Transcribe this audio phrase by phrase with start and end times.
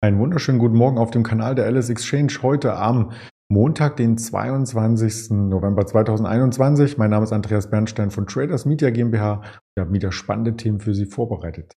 [0.00, 3.10] Einen wunderschönen guten Morgen auf dem Kanal der Alice Exchange heute am
[3.48, 5.30] Montag, den 22.
[5.30, 6.98] November 2021.
[6.98, 9.42] Mein Name ist Andreas Bernstein von Traders Media GmbH.
[9.74, 11.74] Wir haben wieder spannende Themen für Sie vorbereitet.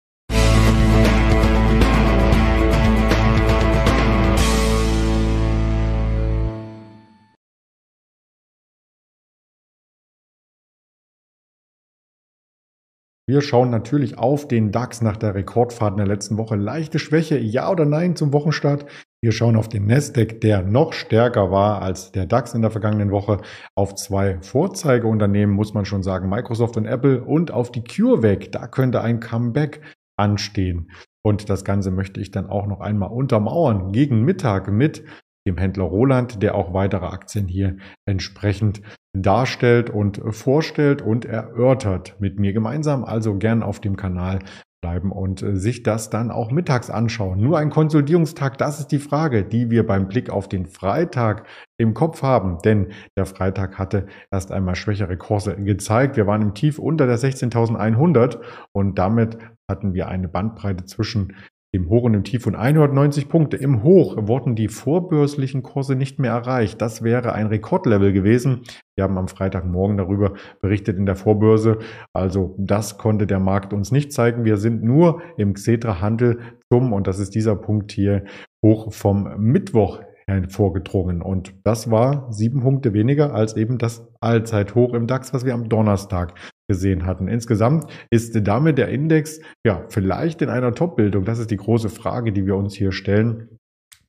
[13.29, 16.55] Wir schauen natürlich auf den DAX nach der Rekordfahrt in der letzten Woche.
[16.55, 18.87] Leichte Schwäche, ja oder nein zum Wochenstart.
[19.21, 23.11] Wir schauen auf den Nasdaq, der noch stärker war als der DAX in der vergangenen
[23.11, 23.37] Woche.
[23.75, 28.51] Auf zwei Vorzeigeunternehmen muss man schon sagen, Microsoft und Apple und auf die CureVac.
[28.51, 29.81] Da könnte ein Comeback
[30.17, 30.89] anstehen.
[31.21, 35.03] Und das Ganze möchte ich dann auch noch einmal untermauern gegen Mittag mit
[35.47, 38.81] dem Händler Roland, der auch weitere Aktien hier entsprechend
[39.17, 43.03] darstellt und vorstellt und erörtert mit mir gemeinsam.
[43.03, 44.39] Also gern auf dem Kanal
[44.81, 47.41] bleiben und äh, sich das dann auch mittags anschauen.
[47.41, 51.45] Nur ein Konsolidierungstag, das ist die Frage, die wir beim Blick auf den Freitag
[51.77, 52.59] im Kopf haben.
[52.63, 56.15] Denn der Freitag hatte erst einmal schwächere Kurse gezeigt.
[56.15, 58.39] Wir waren im Tief unter der 16.100
[58.71, 59.37] und damit
[59.69, 61.35] hatten wir eine Bandbreite zwischen
[61.71, 63.57] im Hoch und im Tief von 190 Punkte.
[63.57, 66.81] Im Hoch wurden die vorbörslichen Kurse nicht mehr erreicht.
[66.81, 68.61] Das wäre ein Rekordlevel gewesen.
[68.95, 71.77] Wir haben am Freitagmorgen darüber berichtet in der Vorbörse.
[72.11, 74.45] Also das konnte der Markt uns nicht zeigen.
[74.45, 76.39] Wir sind nur im Xetra-Handel
[76.71, 78.25] zum, und das ist dieser Punkt hier,
[78.63, 81.21] hoch vom Mittwoch hervorgedrungen.
[81.21, 85.69] Und das war sieben Punkte weniger als eben das Allzeithoch im DAX, was wir am
[85.69, 86.35] Donnerstag
[86.69, 87.27] gesehen hatten.
[87.27, 91.25] Insgesamt ist damit der Index ja vielleicht in einer Top-Bildung.
[91.25, 93.59] Das ist die große Frage, die wir uns hier stellen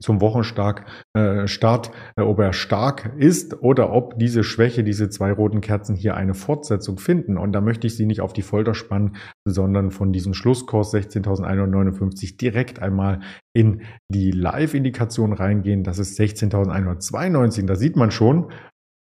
[0.00, 5.32] zum Wochenstark äh, Start, äh, ob er stark ist oder ob diese Schwäche, diese zwei
[5.32, 7.36] roten Kerzen hier eine Fortsetzung finden.
[7.36, 12.38] Und da möchte ich Sie nicht auf die Folter spannen, sondern von diesem Schlusskurs 16.159
[12.38, 13.20] direkt einmal
[13.54, 15.84] in die Live-Indikation reingehen.
[15.84, 17.66] Das ist 16.192.
[17.66, 18.50] Da sieht man schon,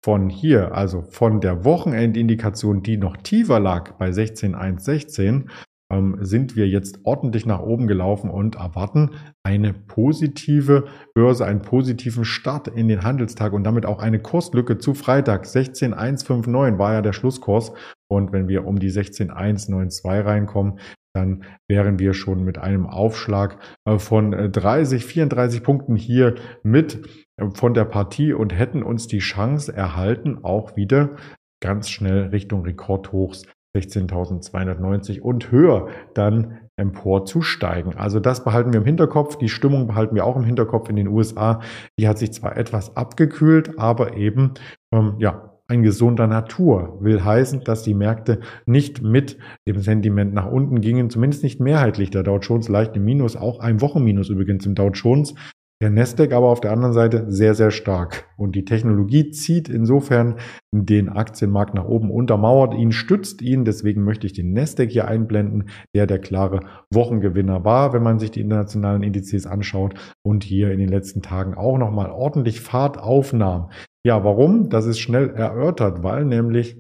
[0.04, 5.46] von hier, also von der Wochenendindikation, die noch tiefer lag bei 16.116,
[5.94, 9.12] ähm, sind wir jetzt ordentlich nach oben gelaufen und erwarten
[9.44, 14.94] eine positive Börse, einen positiven Start in den Handelstag und damit auch eine Kurslücke zu
[14.94, 15.46] Freitag.
[15.46, 17.74] 16.159 war ja der Schlusskurs
[18.12, 20.80] und wenn wir um die 16.192 reinkommen,
[21.16, 27.08] dann wären wir schon mit einem Aufschlag äh, von 30, äh, 34 Punkten hier mit
[27.38, 31.16] äh, von der Partie und hätten uns die Chance erhalten, auch wieder
[31.62, 33.44] ganz schnell Richtung Rekordhochs
[33.76, 37.96] 16.290 und höher dann empor zu steigen.
[37.96, 39.38] Also das behalten wir im Hinterkopf.
[39.38, 41.62] Die Stimmung behalten wir auch im Hinterkopf in den USA.
[42.00, 44.54] Die hat sich zwar etwas abgekühlt, aber eben
[44.92, 46.98] ähm, ja ein gesunder Natur.
[47.02, 52.10] Will heißen, dass die Märkte nicht mit dem Sentiment nach unten gingen, zumindest nicht mehrheitlich.
[52.10, 55.34] Der Dow Jones leicht im Minus, auch ein Wochenminus übrigens im Dow Jones.
[55.84, 58.26] Der Nasdaq aber auf der anderen Seite sehr, sehr stark.
[58.38, 60.36] Und die Technologie zieht insofern
[60.72, 63.66] den Aktienmarkt nach oben, untermauert ihn, stützt ihn.
[63.66, 68.32] Deswegen möchte ich den Nasdaq hier einblenden, der der klare Wochengewinner war, wenn man sich
[68.32, 69.96] die internationalen Indizes anschaut
[70.26, 73.70] und hier in den letzten Tagen auch nochmal ordentlich Fahrt aufnahm.
[74.06, 74.70] Ja, warum?
[74.70, 76.78] Das ist schnell erörtert, weil nämlich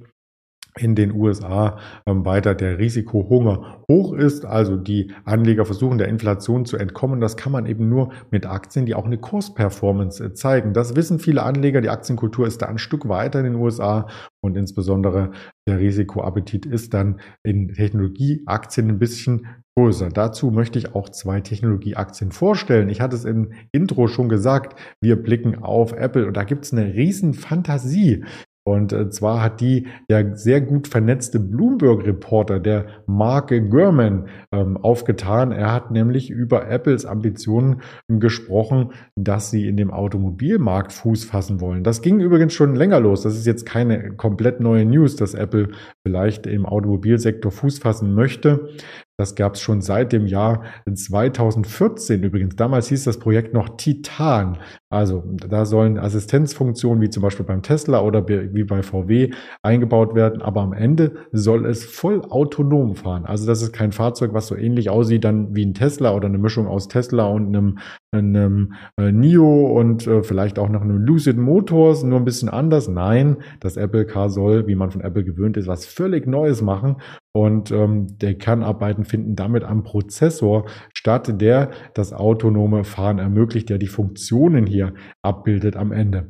[0.78, 6.66] in den USA ähm, weiter der Risikohunger hoch ist, also die Anleger versuchen der Inflation
[6.66, 7.22] zu entkommen.
[7.22, 10.74] Das kann man eben nur mit Aktien, die auch eine Kursperformance äh, zeigen.
[10.74, 11.82] Das wissen viele Anleger.
[11.82, 14.08] Die Aktienkultur ist da ein Stück weiter in den USA
[14.42, 15.32] und insbesondere
[15.68, 20.10] der Risikoappetit ist dann in Technologieaktien ein bisschen größer.
[20.10, 22.90] Dazu möchte ich auch zwei Technologieaktien vorstellen.
[22.90, 26.74] Ich hatte es im Intro schon gesagt, wir blicken auf Apple und da gibt es
[26.74, 28.24] eine riesen Fantasie.
[28.66, 35.51] Und äh, zwar hat die der sehr gut vernetzte Bloomberg-Reporter, der Mark Gurman, ähm, aufgetan.
[35.51, 41.84] Er hat nämlich über Apples Ambitionen gesprochen, dass sie in dem Automobilmarkt Fuß fassen wollen.
[41.84, 43.24] Das ging übrigens schon länger los.
[43.24, 45.69] Das ist jetzt keine komplett neue News, dass Apple
[46.07, 48.69] vielleicht im Automobilsektor Fuß fassen möchte.
[49.18, 52.56] Das gab es schon seit dem Jahr 2014 übrigens.
[52.56, 54.57] Damals hieß das Projekt noch Titan.
[54.89, 59.31] Also da sollen Assistenzfunktionen wie zum Beispiel beim Tesla oder wie bei VW
[59.62, 60.42] eingebaut werden.
[60.42, 63.25] Aber am Ende soll es voll autonom fahren.
[63.25, 66.39] Also das ist kein Fahrzeug, was so ähnlich aussieht dann wie ein Tesla oder eine
[66.39, 67.77] Mischung aus Tesla und einem,
[68.12, 72.88] einem äh, NIO und äh, vielleicht auch noch einem Lucid Motors, nur ein bisschen anders.
[72.88, 76.98] Nein, das Apple Car soll, wie man von Apple gewöhnt ist, was völlig Neues machen
[77.36, 83.78] und ähm, der Kernarbeiten finden damit am Prozessor statt, der das autonome Fahren ermöglicht, der
[83.78, 86.30] die Funktionen hier abbildet am Ende.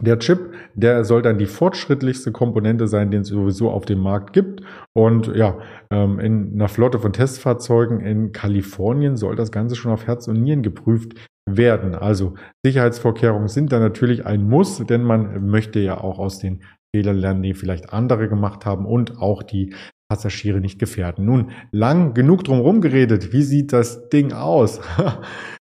[0.00, 4.32] Der Chip, der soll dann die fortschrittlichste Komponente sein, den es sowieso auf dem Markt
[4.32, 4.62] gibt.
[4.94, 5.58] Und ja,
[5.90, 10.40] ähm, in einer Flotte von Testfahrzeugen in Kalifornien soll das Ganze schon auf Herz und
[10.40, 11.14] Nieren geprüft
[11.48, 11.94] werden.
[11.94, 16.62] Also Sicherheitsvorkehrungen sind da natürlich ein Muss, denn man möchte ja auch aus den
[16.94, 19.74] Fehlern lernen, die vielleicht andere gemacht haben und auch die
[20.10, 21.24] Passagiere nicht gefährden.
[21.24, 23.32] Nun, lang genug drum herum geredet.
[23.32, 24.80] Wie sieht das Ding aus?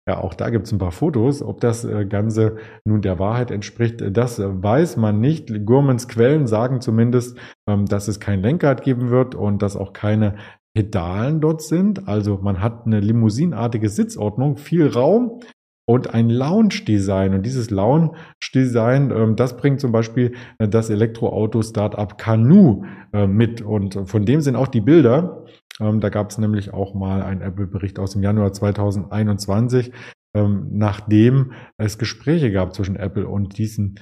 [0.06, 1.42] Ja, auch da gibt es ein paar Fotos.
[1.42, 5.66] Ob das äh, Ganze nun der Wahrheit entspricht, äh, das weiß man nicht.
[5.66, 7.38] Gurmans Quellen sagen zumindest,
[7.70, 10.36] ähm, dass es kein Lenkrad geben wird und dass auch keine
[10.76, 12.06] Pedalen dort sind.
[12.06, 15.40] Also man hat eine limousinartige Sitzordnung, viel Raum
[15.86, 17.34] und ein Lounge-Design.
[17.34, 22.86] Und dieses Lounge-Design, ähm, das bringt zum Beispiel äh, das Elektroauto-Startup Canoe
[23.28, 23.62] mit.
[23.62, 25.46] Und von dem sind auch die Bilder.
[25.80, 29.92] Ähm, da gab es nämlich auch mal einen Apple-Bericht aus dem Januar 2021,
[30.36, 33.96] ähm, nachdem es Gespräche gab zwischen Apple und diesem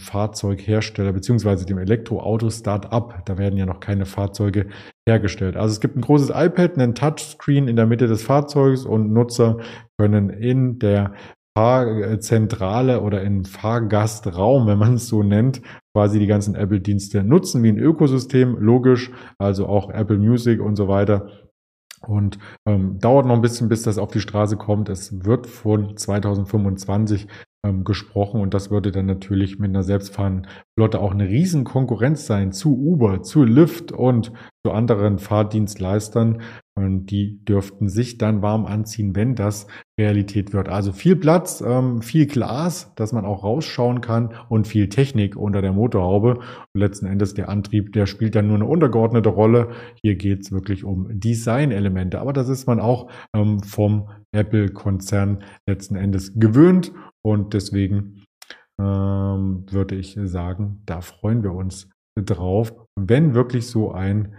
[0.00, 3.26] Fahrzeughersteller beziehungsweise dem Elektroauto-Start-up.
[3.26, 4.68] Da werden ja noch keine Fahrzeuge
[5.08, 5.56] hergestellt.
[5.56, 9.58] Also es gibt ein großes iPad, einen Touchscreen in der Mitte des Fahrzeugs und Nutzer
[9.98, 11.14] können in der
[11.56, 15.62] Fahrzentrale oder im Fahrgastraum, wenn man es so nennt,
[15.94, 20.88] quasi die ganzen Apple-Dienste nutzen wie ein Ökosystem, logisch, also auch Apple Music und so
[20.88, 21.30] weiter.
[22.06, 22.38] Und
[22.68, 24.90] ähm, dauert noch ein bisschen, bis das auf die Straße kommt.
[24.90, 27.26] Es wird von 2025
[27.66, 30.46] ähm, gesprochen und das würde dann natürlich mit einer selbstfahrenden
[30.78, 34.32] Flotte auch eine riesen Konkurrenz sein zu Uber, zu Lyft und
[34.64, 36.42] zu anderen Fahrdienstleistern.
[36.78, 39.66] Und die dürften sich dann warm anziehen, wenn das
[39.98, 40.68] Realität wird.
[40.68, 45.62] Also viel Platz, ähm, viel Glas, dass man auch rausschauen kann und viel Technik unter
[45.62, 46.34] der Motorhaube.
[46.34, 49.70] Und letzten Endes der Antrieb, der spielt dann nur eine untergeordnete Rolle.
[50.02, 52.20] Hier geht es wirklich um Designelemente.
[52.20, 56.92] Aber das ist man auch ähm, vom Apple-Konzern letzten Endes gewöhnt.
[57.26, 58.22] Und deswegen
[58.80, 62.72] ähm, würde ich sagen, da freuen wir uns drauf.
[62.94, 64.36] Wenn wirklich so ein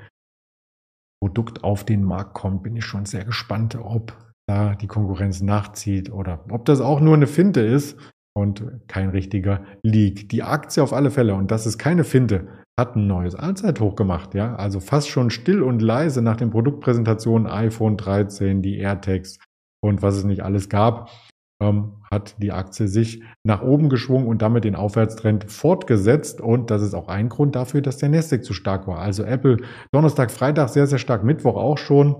[1.22, 4.18] Produkt auf den Markt kommt, bin ich schon sehr gespannt, ob
[4.48, 8.00] da die Konkurrenz nachzieht oder ob das auch nur eine Finte ist
[8.38, 10.30] und kein richtiger Leak.
[10.30, 12.48] Die Aktie auf alle Fälle, und das ist keine Finte,
[12.80, 17.48] hat ein neues Allzeithoch gemacht, ja, also fast schon still und leise nach den Produktpräsentationen
[17.48, 19.39] iPhone 13, die AirTags
[19.84, 21.10] und was es nicht alles gab
[21.59, 26.39] hat die Aktie sich nach oben geschwungen und damit den Aufwärtstrend fortgesetzt.
[26.39, 29.00] Und das ist auch ein Grund dafür, dass der Nasdaq zu stark war.
[29.00, 29.57] Also Apple
[29.92, 32.15] Donnerstag, Freitag sehr, sehr stark, Mittwoch auch schon.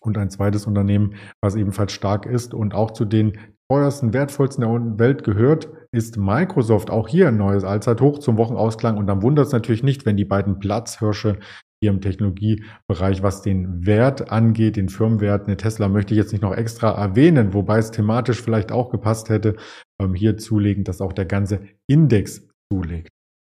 [0.00, 3.38] Und ein zweites Unternehmen, was ebenfalls stark ist und auch zu den
[3.70, 6.90] teuersten, wertvollsten der Welt gehört, ist Microsoft.
[6.90, 8.96] Auch hier ein neues Allzeithoch zum Wochenausklang.
[8.96, 11.38] Und dann wundert es natürlich nicht, wenn die beiden Platzhirsche
[11.80, 15.46] hier im Technologiebereich, was den Wert angeht, den Firmenwert.
[15.46, 19.30] Eine Tesla möchte ich jetzt nicht noch extra erwähnen, wobei es thematisch vielleicht auch gepasst
[19.30, 19.56] hätte,
[20.00, 23.08] ähm, hier zulegen, dass auch der ganze Index zulegt.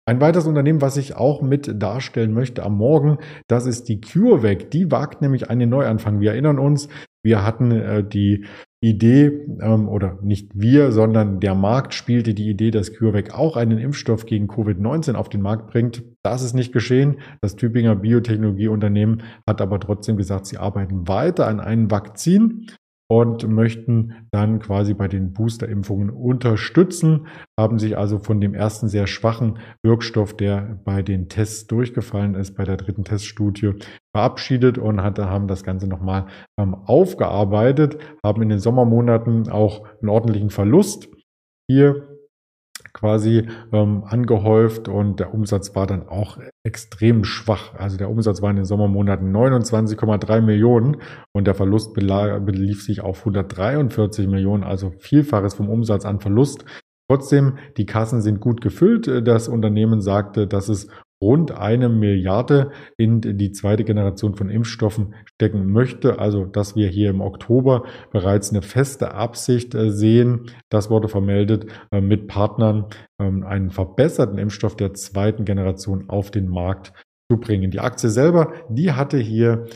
[0.06, 4.70] Ein weiteres Unternehmen, was ich auch mit darstellen möchte am Morgen, das ist die CureVac.
[4.72, 6.20] Die wagt nämlich einen Neuanfang.
[6.20, 6.90] Wir erinnern uns,
[7.24, 8.46] wir hatten äh, die
[8.82, 9.32] Idee,
[9.62, 14.26] ähm, oder nicht wir, sondern der Markt spielte die Idee, dass CureVac auch einen Impfstoff
[14.26, 16.04] gegen Covid-19 auf den Markt bringt.
[16.22, 17.20] Das ist nicht geschehen.
[17.42, 22.68] Das Tübinger Biotechnologieunternehmen hat aber trotzdem gesagt, sie arbeiten weiter an einem Vakzin
[23.10, 27.28] und möchten dann quasi bei den Boosterimpfungen unterstützen,
[27.58, 32.56] haben sich also von dem ersten sehr schwachen Wirkstoff, der bei den Tests durchgefallen ist,
[32.56, 33.76] bei der dritten Teststudie
[34.14, 36.28] verabschiedet und hat, haben das Ganze nochmal
[36.60, 41.10] ähm, aufgearbeitet, haben in den Sommermonaten auch einen ordentlichen Verlust
[41.70, 42.08] hier
[42.94, 47.74] quasi ähm, angehäuft und der Umsatz war dann auch extrem schwach.
[47.76, 50.98] Also der Umsatz war in den Sommermonaten 29,3 Millionen
[51.34, 56.66] und der Verlust belief sich auf 143 Millionen, also Vielfaches vom Umsatz an Verlust.
[57.14, 59.08] Trotzdem, die Kassen sind gut gefüllt.
[59.28, 60.88] Das Unternehmen sagte, dass es
[61.22, 66.18] rund eine Milliarde in die zweite Generation von Impfstoffen stecken möchte.
[66.18, 71.68] Also, dass wir hier im Oktober bereits eine feste Absicht äh, sehen, das wurde vermeldet,
[71.92, 72.88] äh, mit Partnern
[73.22, 76.94] ähm, einen verbesserten Impfstoff der zweiten Generation auf den Markt
[77.32, 77.70] zu bringen.
[77.70, 79.68] Die Aktie selber, die hatte hier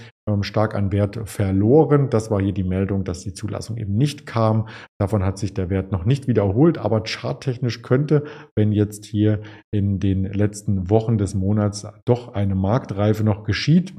[0.41, 2.10] stark an Wert verloren.
[2.10, 4.67] Das war hier die Meldung, dass die Zulassung eben nicht kam.
[5.00, 8.24] Davon hat sich der Wert noch nicht wiederholt, aber charttechnisch könnte,
[8.55, 9.41] wenn jetzt hier
[9.72, 13.93] in den letzten Wochen des Monats doch eine Marktreife noch geschieht,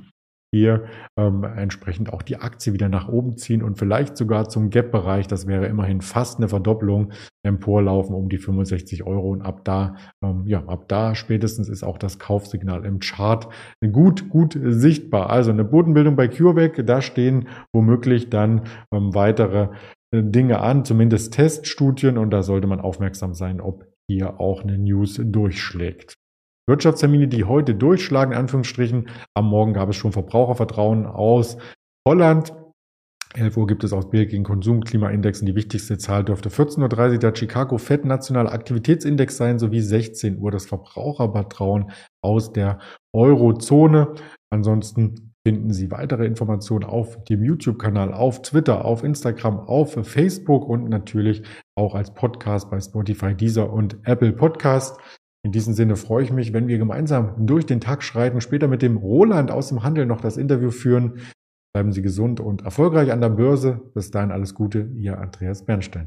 [0.53, 0.85] hier
[1.19, 5.47] ähm, entsprechend auch die Aktie wieder nach oben ziehen und vielleicht sogar zum Gap-Bereich, das
[5.47, 7.13] wäre immerhin fast eine Verdopplung,
[7.43, 11.99] emporlaufen um die 65 Euro und ab da, ähm, ja, ab da spätestens ist auch
[11.99, 13.49] das Kaufsignal im Chart
[13.93, 15.31] gut, gut sichtbar.
[15.31, 18.63] Also eine Bodenbildung bei CureVac, da stehen womöglich dann
[18.93, 19.69] ähm, weitere
[20.13, 24.79] äh, Dinge an, zumindest Teststudien und da sollte man aufmerksam sein, ob hier auch eine
[24.79, 26.15] News durchschlägt.
[26.69, 29.09] Wirtschaftstermine, die heute durchschlagen, in Anführungsstrichen.
[29.35, 31.57] Am Morgen gab es schon Verbrauchervertrauen aus
[32.07, 32.53] Holland.
[33.35, 35.47] 11 Uhr gibt es aus Belgien Konsumklimaindexen.
[35.47, 40.51] Die wichtigste Zahl dürfte 14.30 Uhr der Chicago Fed Nationaler Aktivitätsindex sein, sowie 16 Uhr
[40.51, 41.91] das Verbrauchervertrauen
[42.23, 42.79] aus der
[43.15, 44.15] Eurozone.
[44.51, 50.89] Ansonsten finden Sie weitere Informationen auf dem YouTube-Kanal, auf Twitter, auf Instagram, auf Facebook und
[50.89, 51.43] natürlich
[51.75, 54.99] auch als Podcast bei Spotify, Deezer und Apple Podcast.
[55.49, 58.83] In diesem Sinne freue ich mich, wenn wir gemeinsam durch den Tag schreiten, später mit
[58.83, 61.21] dem Roland aus dem Handel noch das Interview führen.
[61.73, 63.81] Bleiben Sie gesund und erfolgreich an der Börse.
[63.95, 66.07] Bis dahin alles Gute, Ihr Andreas Bernstein.